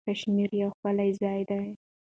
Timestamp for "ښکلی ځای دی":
0.77-1.61